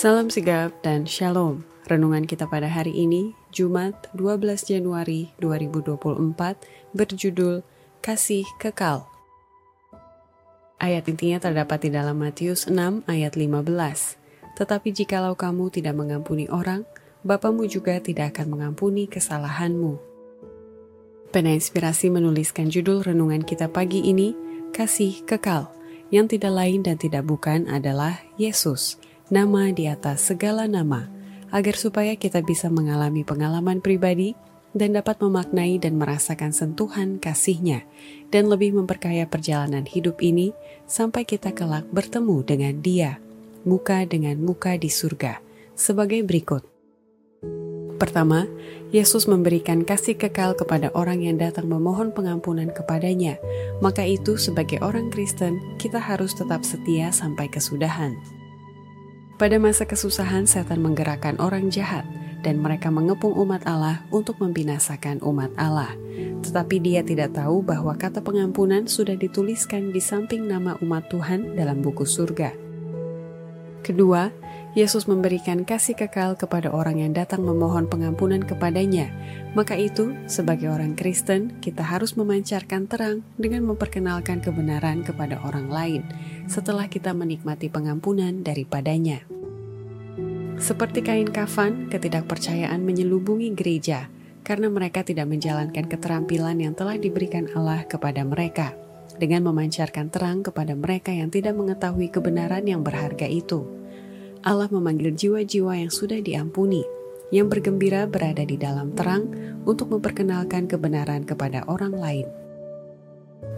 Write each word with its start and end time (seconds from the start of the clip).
Salam 0.00 0.32
sigap 0.32 0.80
dan 0.80 1.04
shalom. 1.04 1.60
Renungan 1.84 2.24
kita 2.24 2.48
pada 2.48 2.64
hari 2.64 3.04
ini, 3.04 3.36
Jumat 3.52 4.08
12 4.16 4.64
Januari 4.64 5.28
2024, 5.44 6.56
berjudul 6.96 7.60
Kasih 8.00 8.48
Kekal. 8.56 9.04
Ayat 10.80 11.04
intinya 11.04 11.36
terdapat 11.44 11.84
di 11.84 11.90
dalam 11.92 12.16
Matius 12.16 12.64
6 12.64 13.04
ayat 13.12 13.36
15. 13.36 13.60
Tetapi 14.56 14.88
jikalau 14.88 15.36
kamu 15.36 15.68
tidak 15.68 15.92
mengampuni 15.92 16.48
orang, 16.48 16.88
Bapamu 17.20 17.68
juga 17.68 18.00
tidak 18.00 18.32
akan 18.32 18.56
mengampuni 18.56 19.04
kesalahanmu. 19.04 20.00
Pena 21.28 21.52
Inspirasi 21.52 22.08
menuliskan 22.08 22.72
judul 22.72 23.04
renungan 23.04 23.44
kita 23.44 23.68
pagi 23.68 24.00
ini, 24.08 24.32
Kasih 24.72 25.28
Kekal, 25.28 25.68
yang 26.08 26.24
tidak 26.24 26.56
lain 26.56 26.80
dan 26.80 26.96
tidak 26.96 27.28
bukan 27.28 27.68
adalah 27.68 28.16
Yesus, 28.40 28.96
nama 29.30 29.70
di 29.70 29.86
atas 29.86 30.26
segala 30.26 30.66
nama, 30.66 31.06
agar 31.54 31.78
supaya 31.78 32.18
kita 32.18 32.42
bisa 32.42 32.66
mengalami 32.66 33.22
pengalaman 33.22 33.78
pribadi 33.78 34.34
dan 34.70 34.94
dapat 34.94 35.18
memaknai 35.18 35.78
dan 35.82 35.98
merasakan 35.98 36.54
sentuhan 36.54 37.18
kasihnya, 37.18 37.86
dan 38.30 38.46
lebih 38.46 38.74
memperkaya 38.74 39.26
perjalanan 39.26 39.86
hidup 39.86 40.18
ini 40.22 40.54
sampai 40.86 41.26
kita 41.26 41.50
kelak 41.54 41.86
bertemu 41.90 42.42
dengan 42.46 42.74
dia, 42.78 43.18
muka 43.66 44.06
dengan 44.06 44.38
muka 44.38 44.78
di 44.78 44.90
surga, 44.90 45.42
sebagai 45.74 46.22
berikut. 46.22 46.62
Pertama, 48.00 48.48
Yesus 48.96 49.28
memberikan 49.28 49.84
kasih 49.84 50.16
kekal 50.16 50.56
kepada 50.56 50.88
orang 50.96 51.20
yang 51.20 51.36
datang 51.36 51.68
memohon 51.68 52.16
pengampunan 52.16 52.72
kepadanya. 52.72 53.36
Maka 53.84 54.08
itu 54.08 54.40
sebagai 54.40 54.80
orang 54.80 55.12
Kristen, 55.12 55.60
kita 55.76 56.00
harus 56.00 56.32
tetap 56.32 56.64
setia 56.64 57.12
sampai 57.12 57.52
kesudahan. 57.52 58.39
Pada 59.40 59.56
masa 59.56 59.88
kesusahan, 59.88 60.44
setan 60.44 60.84
menggerakkan 60.84 61.40
orang 61.40 61.72
jahat 61.72 62.04
dan 62.44 62.60
mereka 62.60 62.92
mengepung 62.92 63.32
umat 63.40 63.64
Allah 63.64 64.04
untuk 64.12 64.36
membinasakan 64.36 65.24
umat 65.24 65.48
Allah. 65.56 65.96
Tetapi 66.44 66.76
dia 66.76 67.00
tidak 67.00 67.32
tahu 67.32 67.64
bahwa 67.64 67.96
kata 67.96 68.20
pengampunan 68.20 68.84
sudah 68.84 69.16
dituliskan 69.16 69.96
di 69.96 70.00
samping 70.04 70.44
nama 70.44 70.76
umat 70.84 71.08
Tuhan 71.08 71.56
dalam 71.56 71.80
buku 71.80 72.04
surga. 72.04 72.69
Kedua, 73.80 74.28
Yesus 74.70 75.10
memberikan 75.10 75.66
kasih 75.66 75.98
kekal 75.98 76.38
kepada 76.38 76.70
orang 76.70 77.02
yang 77.02 77.10
datang 77.10 77.42
memohon 77.42 77.90
pengampunan 77.90 78.38
kepadanya. 78.38 79.10
Maka 79.58 79.74
itu, 79.74 80.14
sebagai 80.30 80.70
orang 80.70 80.94
Kristen, 80.94 81.58
kita 81.58 81.82
harus 81.82 82.14
memancarkan 82.14 82.86
terang 82.86 83.26
dengan 83.34 83.66
memperkenalkan 83.66 84.38
kebenaran 84.38 85.02
kepada 85.02 85.42
orang 85.42 85.66
lain 85.66 86.02
setelah 86.46 86.86
kita 86.86 87.10
menikmati 87.10 87.66
pengampunan 87.66 88.46
daripadanya. 88.46 89.26
Seperti 90.60 91.02
kain 91.02 91.32
kafan, 91.32 91.90
ketidakpercayaan 91.90 92.84
menyelubungi 92.84 93.50
gereja 93.56 94.06
karena 94.46 94.70
mereka 94.70 95.02
tidak 95.02 95.26
menjalankan 95.26 95.88
keterampilan 95.88 96.62
yang 96.62 96.76
telah 96.78 96.94
diberikan 96.94 97.48
Allah 97.56 97.82
kepada 97.88 98.22
mereka 98.22 98.76
dengan 99.16 99.48
memancarkan 99.50 100.12
terang 100.12 100.44
kepada 100.44 100.76
mereka 100.76 101.10
yang 101.10 101.32
tidak 101.32 101.56
mengetahui 101.56 102.12
kebenaran 102.12 102.62
yang 102.68 102.84
berharga 102.84 103.26
itu. 103.26 103.66
Allah 104.40 104.68
memanggil 104.72 105.12
jiwa-jiwa 105.16 105.80
yang 105.80 105.92
sudah 105.92 106.20
diampuni, 106.20 106.84
yang 107.32 107.50
bergembira 107.50 108.06
berada 108.06 108.44
di 108.44 108.56
dalam 108.56 108.92
terang 108.94 109.28
untuk 109.64 109.92
memperkenalkan 109.92 110.66
kebenaran 110.70 111.24
kepada 111.24 111.64
orang 111.68 111.94
lain. 111.94 112.28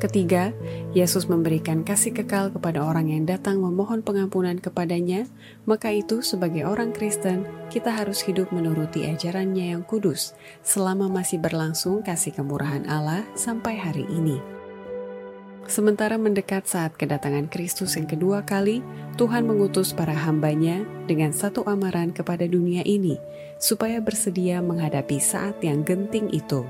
Ketiga, 0.03 0.50
Yesus 0.95 1.30
memberikan 1.30 1.86
kasih 1.86 2.11
kekal 2.11 2.50
kepada 2.50 2.83
orang 2.83 3.11
yang 3.11 3.23
datang 3.23 3.62
memohon 3.62 4.03
pengampunan 4.03 4.58
kepadanya, 4.58 5.30
maka 5.62 5.95
itu 5.95 6.27
sebagai 6.27 6.67
orang 6.67 6.91
Kristen, 6.91 7.47
kita 7.70 7.95
harus 7.95 8.19
hidup 8.27 8.50
menuruti 8.50 9.06
ajarannya 9.06 9.78
yang 9.78 9.83
kudus 9.86 10.34
selama 10.67 11.06
masih 11.06 11.39
berlangsung 11.39 12.03
kasih 12.03 12.34
kemurahan 12.34 12.83
Allah 12.91 13.23
sampai 13.39 13.79
hari 13.79 14.07
ini. 14.11 14.61
Sementara 15.72 16.20
mendekat 16.20 16.68
saat 16.68 17.00
kedatangan 17.00 17.48
Kristus 17.48 17.96
yang 17.96 18.05
kedua 18.05 18.44
kali, 18.44 18.84
Tuhan 19.16 19.48
mengutus 19.48 19.96
para 19.96 20.12
hambanya 20.12 20.84
dengan 21.08 21.33
satu 21.33 21.64
amaran 21.64 22.12
kepada 22.12 22.44
dunia 22.44 22.84
ini, 22.84 23.16
supaya 23.56 23.96
bersedia 24.05 24.61
menghadapi 24.61 25.16
saat 25.16 25.64
yang 25.64 25.80
genting 25.80 26.28
itu. 26.28 26.68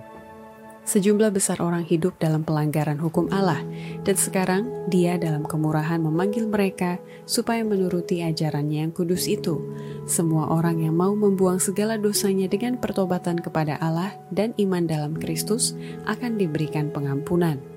Sejumlah 0.87 1.35
besar 1.35 1.59
orang 1.59 1.83
hidup 1.83 2.15
dalam 2.23 2.47
pelanggaran 2.47 2.95
hukum 3.03 3.27
Allah, 3.35 3.59
dan 4.07 4.15
sekarang 4.15 4.71
Dia 4.87 5.19
dalam 5.19 5.43
kemurahan 5.51 5.99
memanggil 5.99 6.47
mereka 6.47 7.03
supaya 7.27 7.67
menuruti 7.67 8.23
ajarannya 8.23 8.87
yang 8.87 8.95
kudus 8.95 9.27
itu. 9.27 9.59
Semua 10.07 10.47
orang 10.55 10.79
yang 10.79 10.95
mau 10.95 11.19
membuang 11.19 11.59
segala 11.59 11.99
dosanya 11.99 12.47
dengan 12.47 12.79
pertobatan 12.79 13.43
kepada 13.43 13.83
Allah 13.83 14.15
dan 14.31 14.55
iman 14.63 14.87
dalam 14.87 15.19
Kristus 15.19 15.75
akan 16.07 16.39
diberikan 16.39 16.95
pengampunan. 16.95 17.72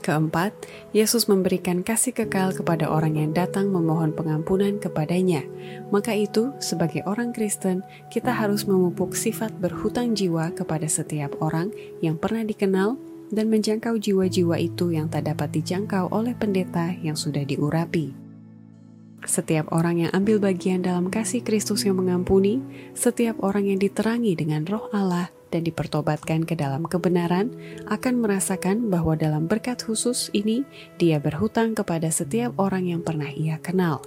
Keempat, 0.00 0.56
Yesus 0.96 1.28
memberikan 1.28 1.84
kasih 1.84 2.16
kekal 2.16 2.56
kepada 2.56 2.88
orang 2.88 3.20
yang 3.20 3.36
datang 3.36 3.68
memohon 3.68 4.16
pengampunan 4.16 4.80
kepadanya. 4.80 5.44
Maka 5.92 6.16
itu, 6.16 6.56
sebagai 6.56 7.04
orang 7.04 7.36
Kristen, 7.36 7.84
kita 8.08 8.32
harus 8.32 8.64
memupuk 8.64 9.12
sifat 9.12 9.52
berhutang 9.60 10.16
jiwa 10.16 10.56
kepada 10.56 10.88
setiap 10.88 11.36
orang 11.44 11.68
yang 12.00 12.16
pernah 12.16 12.40
dikenal 12.48 12.96
dan 13.28 13.52
menjangkau 13.52 14.00
jiwa-jiwa 14.00 14.56
itu 14.56 14.88
yang 14.96 15.12
tak 15.12 15.28
dapat 15.28 15.52
dijangkau 15.52 16.08
oleh 16.08 16.32
pendeta 16.32 16.96
yang 17.04 17.14
sudah 17.14 17.44
diurapi. 17.44 18.16
Setiap 19.20 19.68
orang 19.76 20.08
yang 20.08 20.10
ambil 20.16 20.40
bagian 20.40 20.80
dalam 20.80 21.12
kasih 21.12 21.44
Kristus 21.44 21.84
yang 21.84 22.00
mengampuni, 22.00 22.64
setiap 22.96 23.36
orang 23.44 23.68
yang 23.68 23.76
diterangi 23.76 24.32
dengan 24.32 24.64
roh 24.64 24.88
Allah, 24.96 25.28
dan 25.50 25.66
dipertobatkan 25.66 26.46
ke 26.46 26.54
dalam 26.54 26.86
kebenaran 26.86 27.50
akan 27.90 28.22
merasakan 28.22 28.88
bahwa 28.88 29.18
dalam 29.18 29.50
berkat 29.50 29.82
khusus 29.82 30.30
ini 30.30 30.64
dia 30.96 31.18
berhutang 31.18 31.74
kepada 31.74 32.08
setiap 32.08 32.54
orang 32.56 32.88
yang 32.88 33.02
pernah 33.02 33.28
ia 33.30 33.58
kenal. 33.58 34.02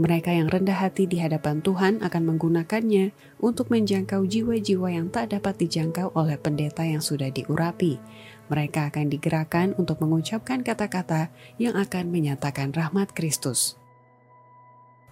Mereka 0.00 0.32
yang 0.32 0.48
rendah 0.48 0.80
hati 0.80 1.04
di 1.04 1.20
hadapan 1.20 1.60
Tuhan 1.60 2.00
akan 2.00 2.22
menggunakannya 2.24 3.12
untuk 3.44 3.68
menjangkau 3.68 4.24
jiwa-jiwa 4.24 4.88
yang 4.96 5.12
tak 5.12 5.36
dapat 5.36 5.60
dijangkau 5.60 6.16
oleh 6.16 6.40
pendeta 6.40 6.88
yang 6.88 7.04
sudah 7.04 7.28
diurapi. 7.28 8.00
Mereka 8.48 8.88
akan 8.88 9.12
digerakkan 9.12 9.76
untuk 9.76 10.00
mengucapkan 10.00 10.64
kata-kata 10.64 11.28
yang 11.60 11.76
akan 11.76 12.08
menyatakan 12.08 12.72
rahmat 12.72 13.12
Kristus. 13.12 13.76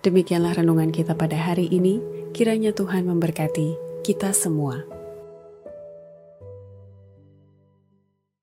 Demikianlah 0.00 0.56
renungan 0.56 0.88
kita 0.88 1.12
pada 1.12 1.36
hari 1.36 1.68
ini. 1.68 2.00
Kiranya 2.32 2.72
Tuhan 2.72 3.04
memberkati 3.04 3.76
kita 4.06 4.32
semua. 4.32 4.97